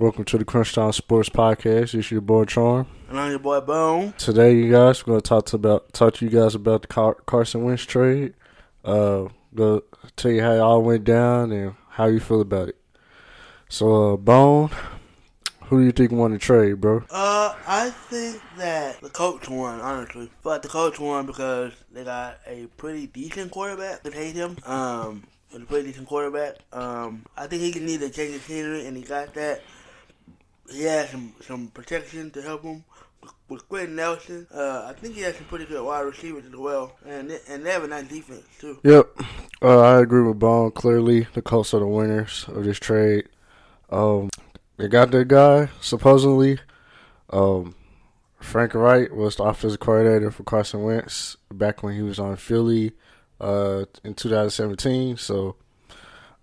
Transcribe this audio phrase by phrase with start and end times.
[0.00, 1.92] Welcome to the Crunch Time Sports Podcast.
[1.92, 2.86] It's your boy Charm.
[3.08, 4.14] And I'm your boy Bone.
[4.16, 6.86] Today, you guys, we're going to talk to about talk to you guys about the
[6.86, 8.34] Car- Carson Wentz trade.
[8.84, 9.26] Uh,
[9.56, 9.82] go
[10.14, 12.76] tell you how it all went down and how you feel about it.
[13.68, 14.70] So, uh, Bone,
[15.64, 16.98] who do you think won the trade, bro?
[17.10, 20.30] Uh, I think that the coach won, honestly.
[20.44, 24.58] But the coach won because they got a pretty decent quarterback to hate him.
[24.64, 26.56] Um, a pretty decent quarterback.
[26.72, 29.60] Um, I think he need to change the scenery, and he got that.
[30.70, 32.84] He has some, some protection to help him
[33.48, 34.46] with, Quenton Nelson.
[34.52, 37.64] Uh, I think he has some pretty good wide receivers as well, and they, and
[37.64, 38.78] they have a nice defense too.
[38.84, 39.08] Yep,
[39.62, 40.70] uh, I agree with Bone.
[40.72, 43.28] Clearly, the Colts are the winners of this trade.
[43.90, 44.28] Um,
[44.76, 46.58] they got their guy supposedly.
[47.30, 47.74] Um,
[48.40, 52.92] Frank Reich was the offensive coordinator for Carson Wentz back when he was on Philly
[53.40, 55.16] uh, in 2017.
[55.16, 55.56] So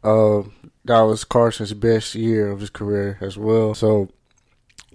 [0.04, 0.44] uh,
[0.84, 3.74] that was Carson's best year of his career as well.
[3.74, 4.10] So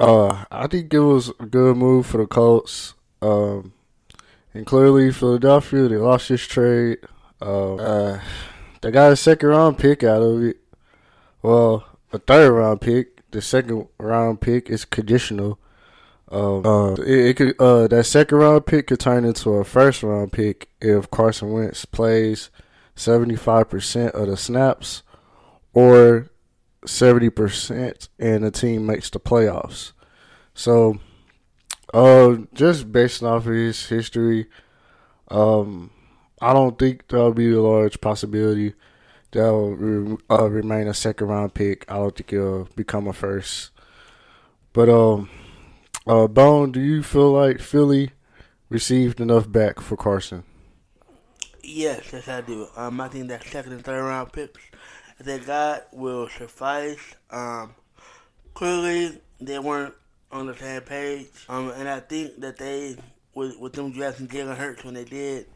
[0.01, 2.95] uh, I think it was a good move for the Colts.
[3.23, 3.73] Um,
[4.55, 6.99] and clearly, Philadelphia they lost this trade.
[7.41, 8.21] Uh, uh,
[8.81, 10.57] they got a second round pick out of it.
[11.43, 13.31] Well, a third round pick.
[13.31, 15.59] The second round pick is conditional.
[16.33, 20.03] Uh, uh, it, it could uh, that second round pick could turn into a first
[20.03, 22.51] round pick if Carson Wentz plays
[22.97, 25.03] seventy five percent of the snaps,
[25.75, 26.30] or
[26.87, 29.93] seventy percent, and the team makes the playoffs.
[30.55, 30.99] So,
[31.95, 34.47] uh, just based off of his history,
[35.29, 35.91] um,
[36.41, 38.75] I don't think there'll be a large possibility
[39.33, 41.91] that will re- uh, remain a second round pick.
[41.91, 43.71] I don't think it'll become a first.
[44.73, 45.29] But um,
[46.07, 48.11] uh, Bone, do you feel like Philly
[48.69, 50.45] received enough back for Carson?
[51.63, 52.67] Yes, yes, I do.
[52.77, 54.61] Um, I think that second and third round picks
[55.25, 56.99] that God will suffice.
[57.31, 57.75] Um,
[58.55, 59.95] clearly they weren't
[60.33, 61.29] on the same page.
[61.49, 62.97] Um, and I think that they,
[63.35, 65.47] with with them drafting Jalen Hurts when they did,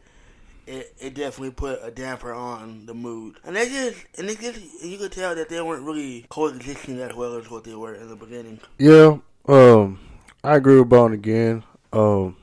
[0.67, 3.37] it, it definitely put a damper on the mood.
[3.43, 7.13] And they just, and it just, you could tell that they weren't really coexisting as
[7.13, 8.59] well as what they were in the beginning.
[8.77, 9.17] Yeah,
[9.47, 9.99] um,
[10.43, 11.63] I agree with Bone again.
[11.93, 12.37] Um,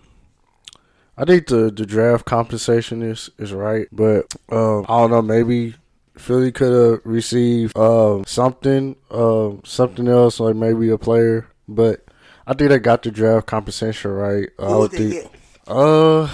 [1.16, 5.22] I think the, the draft compensation is, is right, but um, I don't know.
[5.22, 5.74] Maybe
[6.16, 11.48] Philly could have received um, something, uh, something else, like maybe a player.
[11.68, 12.04] But
[12.46, 14.48] I think they got the draft compensation right.
[14.58, 15.32] I Who would would they think.
[15.32, 15.40] get?
[15.68, 16.24] Uh,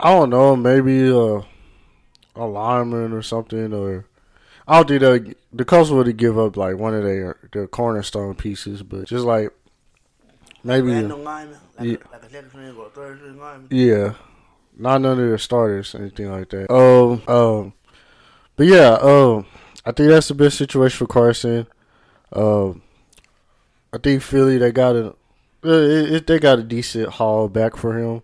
[0.00, 0.54] I don't know.
[0.56, 1.42] Maybe a
[2.40, 4.04] a lineman or something, or
[4.68, 8.34] I don't think the the Colts would give up like one of their their cornerstone
[8.34, 9.50] pieces, but just like
[10.62, 11.96] maybe Random lineman, like, Yeah.
[12.12, 13.68] a, like a or a third lineman.
[13.70, 14.14] yeah,
[14.76, 16.70] not none of their starters, anything like that.
[16.72, 17.72] Um, um,
[18.58, 19.46] but yeah, um,
[19.86, 21.68] I think that's the best situation for Carson.
[22.32, 22.82] Um,
[23.92, 25.14] I think Philly they got a
[25.64, 28.22] uh, it, it, they got a decent haul back for him.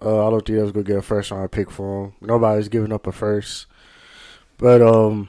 [0.00, 2.12] Uh, I don't think I was gonna get a first round pick for him.
[2.20, 3.66] Nobody's giving up a first,
[4.58, 5.28] but um,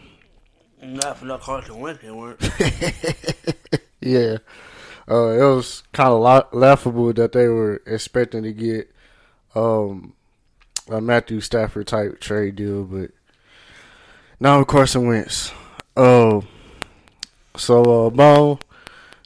[0.82, 2.42] Not for Carson Wentz, they weren't.
[4.02, 4.38] yeah,
[5.10, 8.94] uh, it was kind of la- laughable that they were expecting to get
[9.56, 10.14] um
[10.90, 13.12] a Matthew Stafford type trade deal, but
[14.42, 15.52] now of Carson Wentz.
[15.96, 16.44] Oh,
[17.56, 18.60] so uh, Bo,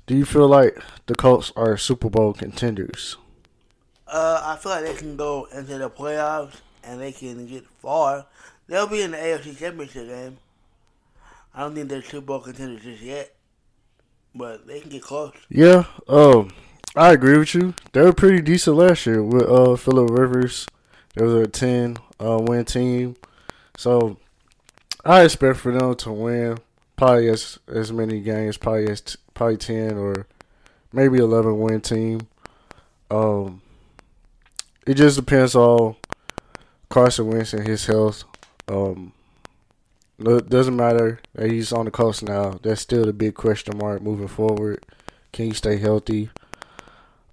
[0.06, 0.78] do you feel like
[1.08, 3.16] the Colts are Super Bowl contenders?
[4.08, 8.26] Uh, I feel like they can go into the playoffs and they can get far.
[8.68, 10.38] They'll be in the AFC Championship game.
[11.54, 13.34] I don't think they're Super Bowl contenders just yet,
[14.36, 15.34] but they can get close.
[15.50, 16.52] Yeah, um,
[16.94, 17.74] I agree with you.
[17.94, 20.68] They were pretty decent last year with uh Philip Rivers.
[21.14, 23.16] They was a ten uh, win team,
[23.78, 24.18] so
[25.06, 26.58] I expect for them to win
[26.96, 30.26] probably as as many games, probably as t- probably ten or
[30.92, 32.22] maybe eleven win team.
[33.12, 33.62] Um,
[34.88, 35.96] it just depends on
[36.90, 38.24] Carson Wentz and his health.
[38.68, 39.14] Um,
[40.18, 42.58] it doesn't matter that he's on the Colts now.
[42.64, 44.84] That's still the big question mark moving forward.
[45.34, 46.30] Can he stay healthy?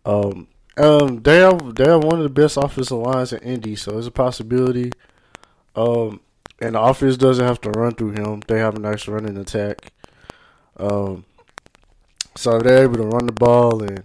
[0.04, 3.96] Um, um, they have they have one of the best offensive lines in Indy, so
[3.96, 4.92] it's a possibility.
[5.76, 6.20] Um,
[6.62, 8.42] and the offense doesn't have to run through him.
[8.46, 9.92] They have a nice running attack.
[10.76, 11.24] Um,
[12.36, 14.04] so they're able to run the ball and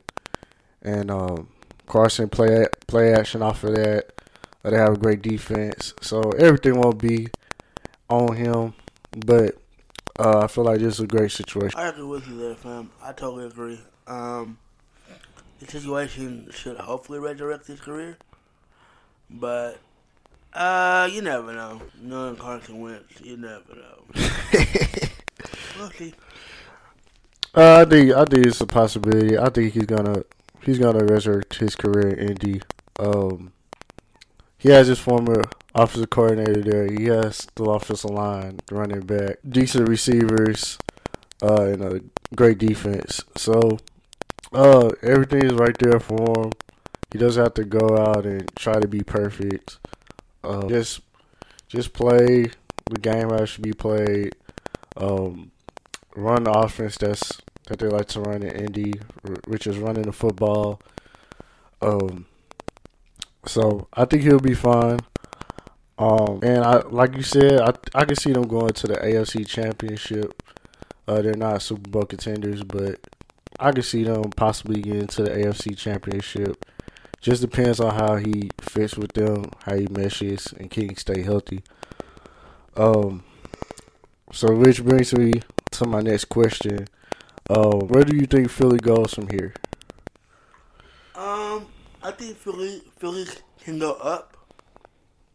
[0.81, 1.49] and um,
[1.85, 4.11] Carson play play action off of that,
[4.63, 5.93] they have a great defense.
[6.01, 7.27] So everything won't be
[8.09, 8.73] on him,
[9.25, 9.55] but
[10.19, 11.79] uh, I feel like this is a great situation.
[11.79, 12.89] I agree with you there, fam.
[13.01, 13.79] I totally agree.
[14.07, 14.57] Um,
[15.59, 18.17] the situation should hopefully resurrect his career,
[19.29, 19.79] but
[20.57, 21.81] uh, you never know.
[22.01, 24.03] Knowing Carson Wentz, you never know.
[25.77, 26.13] we'll see.
[27.55, 29.37] Uh, I think I think it's a possibility.
[29.37, 30.23] I think he's gonna
[30.63, 32.61] he's gonna resurrect his career in Indy.
[32.99, 33.53] Um,
[34.57, 35.43] he has his former
[35.75, 36.87] offensive coordinator there.
[36.87, 40.79] He has the offensive line, running back, decent receivers,
[41.43, 42.01] uh, and a
[42.35, 43.23] great defense.
[43.35, 43.77] So,
[44.51, 46.51] uh, everything is right there for him.
[47.11, 49.77] He doesn't have to go out and try to be perfect.
[50.47, 51.01] Uh, just
[51.67, 52.49] just play
[52.89, 54.33] the game that should be played.
[54.95, 55.51] Um,
[56.15, 58.93] run the offense that's that they like to run in Indy,
[59.45, 60.81] which is running the football.
[61.81, 62.25] Um,
[63.45, 64.99] so I think he'll be fine.
[65.99, 69.45] Um, and I like you said, I I can see them going to the AFC
[69.45, 70.41] Championship.
[71.07, 72.99] Uh, they're not Super Bowl contenders, but
[73.59, 76.65] I can see them possibly getting to the AFC Championship.
[77.21, 81.63] Just depends on how he fits with them, how he meshes, and can stay healthy.
[82.75, 83.23] Um,
[84.31, 85.41] so which brings me
[85.71, 86.87] to my next question.
[87.49, 89.53] Uh, where do you think Philly goes from here?
[91.15, 91.65] Um,
[92.03, 93.25] I think Philly Philly
[93.59, 94.37] can go up.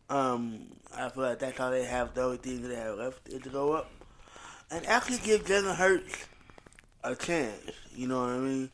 [0.09, 3.43] Um, I feel like that's how they have the only thing they have left is
[3.43, 3.91] to go up,
[4.71, 6.27] and actually give Jalen Hurts
[7.03, 7.73] a chance.
[7.95, 8.71] You know what I mean?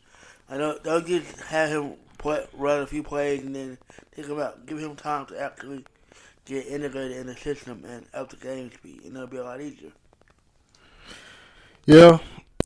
[0.50, 3.78] I don't don't just have him play, run a few plays and then
[4.14, 4.66] take him out.
[4.66, 5.84] Give him time to actually
[6.44, 9.60] get integrated in the system and up the game speed, and it'll be a lot
[9.60, 9.92] easier.
[11.86, 12.18] Yeah,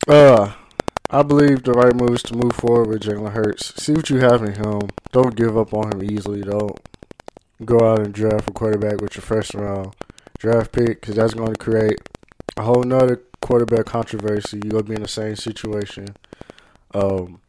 [0.08, 0.52] uh,
[1.10, 3.74] I believe the right move is to move forward with Jalen Hurts.
[3.82, 4.88] See what you have in him.
[5.12, 6.42] Don't give up on him easily.
[6.42, 6.80] Don't
[7.64, 9.94] go out and draft a quarterback with your first round
[10.38, 12.00] draft pick because that's going to create
[12.56, 14.60] a whole nother quarterback controversy.
[14.64, 16.16] You're going to be in the same situation.
[16.94, 17.40] Um,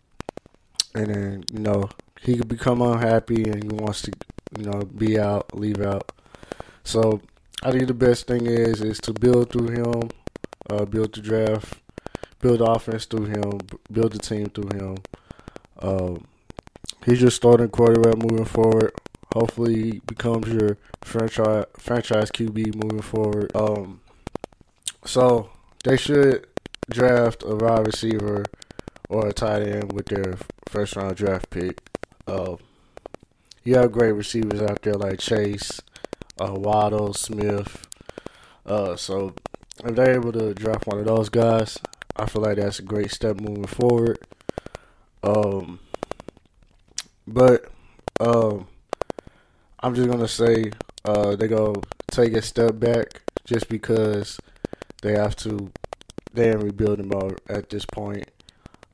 [0.95, 1.89] and then, you know,
[2.21, 4.11] he could become unhappy and he wants to,
[4.57, 6.11] you know, be out, leave out.
[6.83, 7.21] So
[7.61, 10.09] I think the best thing is is to build through him,
[10.69, 11.79] uh, build the draft,
[12.39, 13.59] build offense through him,
[13.91, 14.97] build the team through him.
[15.79, 16.27] Um,
[17.05, 18.93] he's your starting quarterback moving forward.
[19.33, 23.51] Hopefully, he becomes your franchise franchise QB moving forward.
[23.55, 24.01] Um,
[25.05, 25.49] so
[25.83, 26.47] they should
[26.89, 28.45] draft a wide receiver
[29.09, 30.37] or a tight end with their
[30.73, 31.77] first round draft pick.
[32.25, 32.55] Uh,
[33.63, 35.79] you have great receivers out there like Chase,
[36.41, 37.87] uh, Waddle, Smith.
[38.65, 39.35] Uh, so
[39.85, 41.77] if they're able to draft one of those guys,
[42.15, 44.17] I feel like that's a great step moving forward.
[45.21, 45.79] Um,
[47.27, 47.65] but
[48.19, 48.65] um,
[49.79, 50.71] I'm just gonna say
[51.05, 54.39] uh, they go take a step back just because
[55.03, 55.71] they have to.
[56.33, 58.27] They're in rebuilding mode at this point.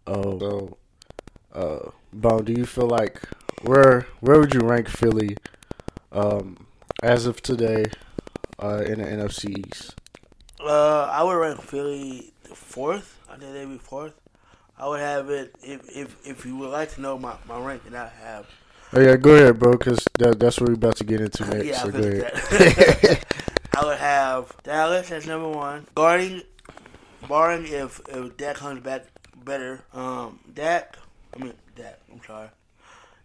[0.05, 0.77] Uh, so,
[1.53, 3.21] uh, Bone, do you feel like
[3.61, 5.37] where where would you rank Philly
[6.11, 6.65] um,
[7.03, 7.85] as of today
[8.57, 9.95] uh, in the NFC East?
[10.59, 13.17] Uh, I would rank Philly fourth.
[13.29, 14.13] I think they'd be fourth.
[14.77, 17.95] I would have it if if if you would like to know my my ranking.
[17.95, 18.47] I have.
[18.91, 21.65] Oh yeah, go ahead, bro, because that, that's what we're about to get into next.
[21.65, 22.21] yeah, so I go ahead.
[22.21, 23.25] that.
[23.77, 25.85] I would have Dallas as number one.
[25.93, 26.41] Guarding,
[27.27, 29.05] barring if if Dak comes back
[29.43, 29.83] better.
[29.93, 30.95] Um, Dak.
[31.35, 31.99] I mean Dak.
[32.11, 32.49] I'm sorry.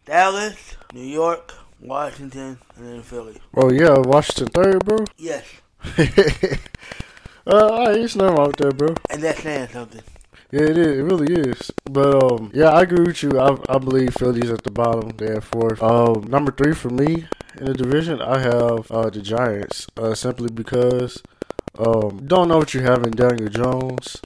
[0.05, 3.41] Dallas, New York, Washington, and then Philly.
[3.57, 4.99] oh yeah, Washington third, bro.
[5.17, 5.45] Yes,
[5.99, 6.57] uh,
[7.47, 8.95] all right, it's nothing wrong with that, bro.
[9.11, 10.03] and that's saying something.
[10.51, 10.99] Yeah, it is.
[10.99, 11.73] It really is.
[11.91, 13.41] But um, yeah, I agree with you.
[13.41, 15.11] I I believe Philly's at the bottom.
[15.17, 15.83] They're at fourth.
[15.83, 17.27] Um, number three for me
[17.59, 19.87] in the division, I have uh the Giants.
[19.97, 21.23] Uh, simply because
[21.79, 24.21] um, don't know what you have in Daniel Jones.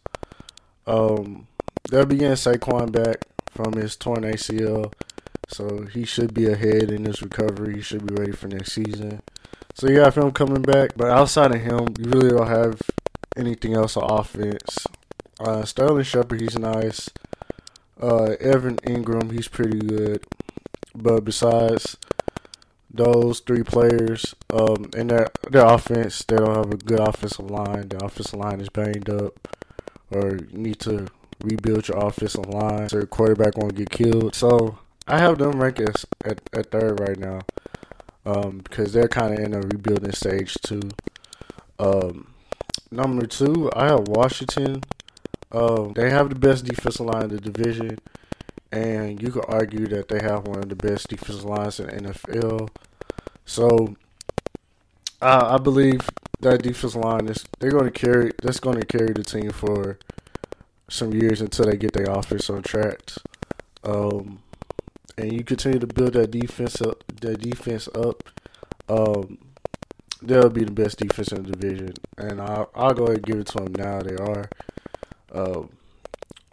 [0.87, 1.47] Um,
[1.91, 4.93] they'll be getting Saquon back from his torn ACL,
[5.49, 7.77] so he should be ahead in his recovery.
[7.77, 9.23] He should be ready for next season.
[9.75, 12.81] So you have him coming back, but outside of him, you really don't have
[13.37, 14.87] anything else on offense.
[15.41, 17.11] Uh, Sterling Shepard, he's nice.
[18.01, 20.25] Uh, Evan Engram, he's pretty good.
[20.95, 21.97] But besides
[22.91, 27.89] those three players, um, in their their offense, they don't have a good offensive line.
[27.89, 29.49] The offensive line is banged up,
[30.11, 31.07] or need to
[31.43, 32.89] rebuild your offensive line.
[32.89, 34.35] So your quarterback won't get killed.
[34.35, 37.41] So I have them ranked at at third right now,
[38.27, 40.83] um, because they're kind of in a rebuilding stage too.
[41.79, 42.35] Um,
[42.91, 44.83] number two, I have Washington.
[45.51, 47.99] Um, they have the best defensive line in the division,
[48.71, 51.93] and you could argue that they have one of the best defensive lines in the
[52.13, 52.69] NFL.
[53.47, 53.97] So,
[55.23, 56.07] I, I believe
[56.41, 58.33] that defensive line is they're going to carry.
[58.43, 59.99] That's going to carry the team for
[60.89, 63.01] some years until they get their offense on track.
[63.85, 64.41] Um,
[65.17, 67.05] and you continue to build that defense up.
[67.21, 68.23] That defense up.
[68.89, 69.39] Um,
[70.23, 73.39] they'll be the best defense in the division, and I'll, I'll go ahead and give
[73.39, 74.01] it to them now.
[74.01, 74.49] They are.
[75.33, 75.71] Um,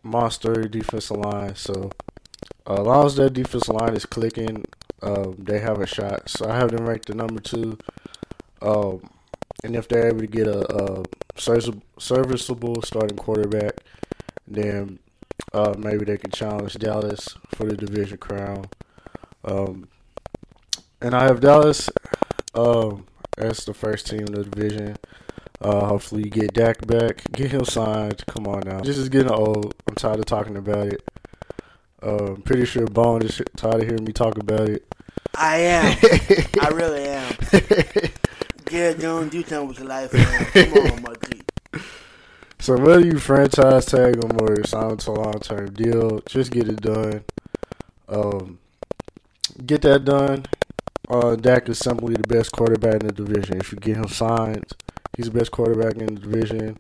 [0.06, 1.56] monster defensive line.
[1.56, 1.92] So
[2.68, 4.64] uh, as long as that defensive line is clicking,
[5.02, 6.30] um, they have a shot.
[6.30, 7.78] So I have them ranked at number two.
[8.62, 9.10] Um,
[9.64, 11.04] and if they're able to get a, a
[11.36, 13.82] serviceable starting quarterback,
[14.48, 15.00] then
[15.54, 18.66] uh, maybe they can challenge Dallas for the division crown.
[19.44, 19.88] Um,
[21.02, 21.90] and I have Dallas
[22.54, 23.06] um,
[23.38, 24.98] as the first team in the division.
[25.62, 28.26] Uh, hopefully, you get Dak back, get him signed.
[28.28, 29.74] Come on now, this is getting old.
[29.88, 31.04] I'm tired of talking about it.
[32.04, 34.86] Uh, I'm pretty sure Bone is tired of hearing me talk about it.
[35.34, 35.98] I am.
[36.62, 37.34] I really am.
[38.70, 40.46] Jerry Jones, do something with your life, man.
[40.46, 41.45] Come on, my G.
[42.66, 46.68] So whether you franchise tag him or sign to a long term deal, just get
[46.68, 47.24] it done.
[48.10, 48.58] Um,
[49.64, 50.48] get that done.
[51.08, 53.60] Uh, Dak is simply the best quarterback in the division.
[53.60, 54.66] If you get him signed,
[55.16, 56.80] he's the best quarterback in the division.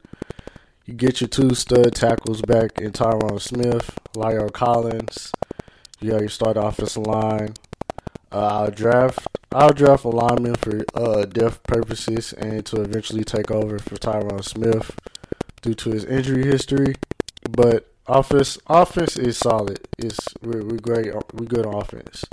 [0.88, 5.32] You get your two stud tackles back in Tyron Smith, La'el Collins.
[6.00, 7.54] You got your start offensive line.
[8.32, 13.51] Uh, I'll draft I'll draft a lineman for uh, depth purposes and to eventually take
[13.51, 14.98] over for Tyron Smith
[15.66, 16.96] due to his injury history.
[17.50, 19.80] But offense offense is solid.
[19.98, 21.14] It's we're, we're great.
[21.34, 22.24] We're good on offense.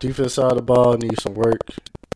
[0.00, 1.60] Defense side of the ball needs some work.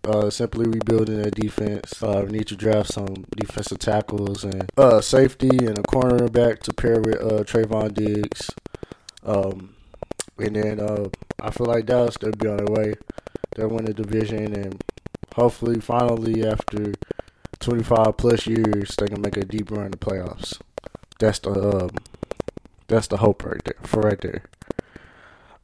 [0.03, 2.01] Uh, simply rebuilding that defense.
[2.03, 6.73] Uh, we need to draft some defensive tackles and uh, safety and a cornerback to
[6.73, 8.51] pair with uh, Trevon Diggs.
[9.25, 9.75] Um,
[10.39, 11.09] and then uh,
[11.41, 12.95] I feel like Dallas they'll be on their way.
[13.57, 14.81] They'll win the division and
[15.35, 16.93] hopefully, finally, after
[17.67, 20.61] 25 plus years, they can make a deep run in the playoffs.
[21.19, 21.91] That's the um,
[22.87, 24.45] that's the hope right there for right there.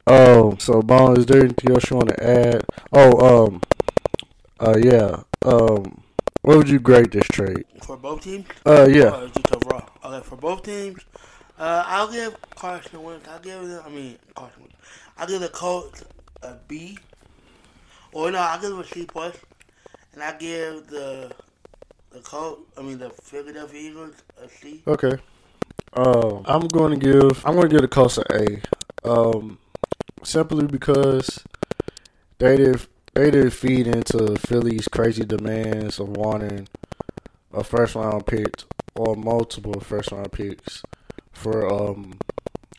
[0.09, 2.65] Oh, so Bone, is there anything else you want to add?
[2.93, 3.63] Oh, um,
[4.59, 6.03] uh, yeah, um,
[6.41, 8.47] what would you grade this trade for both teams?
[8.67, 9.23] Uh, yeah.
[9.23, 9.89] Or just overall?
[10.05, 11.03] Okay, for both teams,
[11.57, 13.29] uh, I'll give Carson Wentz.
[13.29, 13.81] I'll give them.
[13.87, 14.75] I mean Carson Wentz.
[15.19, 16.03] I'll give the Colts
[16.43, 16.99] a B.
[18.11, 19.37] Or no, I'll give them a C plus,
[20.15, 21.33] and I give the
[22.13, 22.63] the Colts.
[22.77, 24.83] I mean the Philadelphia Eagles a C.
[24.87, 25.17] Okay.
[25.95, 27.45] Uh, I'm going to give.
[27.47, 29.09] I'm going to give the Colts an A.
[29.09, 29.59] Um,
[30.23, 31.43] simply because
[32.39, 36.69] they did they did feed into Philly's crazy demands of wanting
[37.53, 38.63] a first round pick
[38.95, 40.83] or multiple first round picks
[41.33, 42.19] for um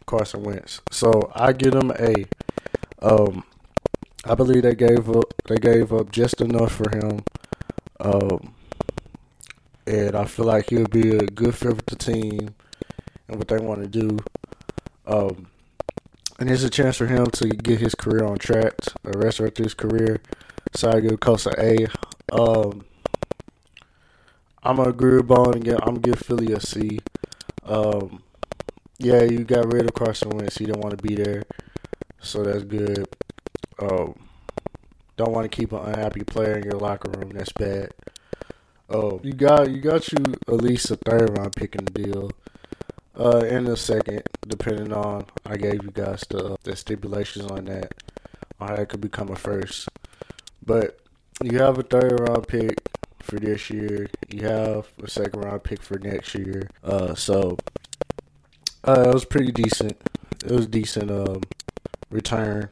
[0.06, 0.82] Carson Wentz.
[0.92, 2.26] So I give them a.
[3.02, 3.44] Um,
[4.26, 5.34] I believe they gave up.
[5.48, 7.24] They gave up just enough for him.
[8.00, 8.54] Um,
[9.86, 12.56] and I feel like he'll be a good fit with the team
[13.28, 14.20] and what they want to do.
[15.06, 15.48] Um,
[16.40, 18.74] and it's a chance for him to get his career on track,
[19.04, 20.22] rest of his career.
[20.76, 21.88] So I give Costa A.
[22.36, 22.86] Um,
[24.64, 27.00] I'm gonna agree with Bone I'm gonna give Philly a C.
[27.66, 28.24] Um,
[28.98, 30.58] yeah, you got rid of Carson Wentz.
[30.58, 31.44] He didn't want to be there,
[32.22, 33.06] so that's good.
[33.80, 34.16] Um,
[35.18, 37.30] don't want to keep an unhappy player in your locker room.
[37.34, 37.92] That's bad.
[38.90, 42.32] Oh, you got you got you at least a third round pick in the deal.
[43.18, 47.94] Uh, in a second, depending on I gave you guys the the stipulations on that,
[48.60, 49.88] on how it could become a first.
[50.66, 51.00] But
[51.44, 52.78] you have a third round pick
[53.20, 54.10] for this year.
[54.30, 56.70] You have a second round pick for next year.
[56.84, 57.58] Uh, so
[58.84, 59.98] uh, it was pretty decent.
[60.46, 61.42] It was decent um
[62.10, 62.70] return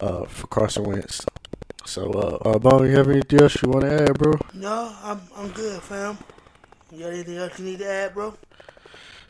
[0.00, 1.24] uh for Carson Wentz.
[1.88, 4.34] So uh, uh Bobby, you have anything else you want to add, bro?
[4.52, 6.18] No, I'm I'm good, fam.
[6.92, 8.34] You got anything else you need to add, bro?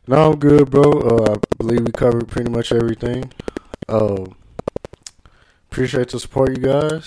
[0.08, 0.82] No, I'm good, bro.
[0.82, 3.32] Uh, I believe we covered pretty much everything.
[3.88, 4.24] Uh,
[5.70, 7.04] appreciate the support, you guys.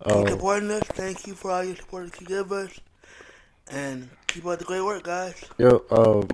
[0.00, 0.84] Uh, supporting us.
[0.84, 2.78] Thank you for all your support that you give us,
[3.72, 5.44] and keep up the great work, guys.
[5.58, 5.90] Yep.
[5.90, 6.28] Um,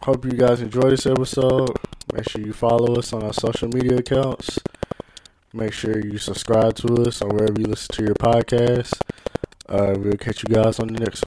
[0.00, 1.76] hope you guys enjoy this episode.
[2.14, 4.58] Make sure you follow us on our social media accounts.
[5.54, 8.98] Make sure you subscribe to us on wherever you listen to your podcast.
[9.68, 11.20] Uh, we'll catch you guys on the next.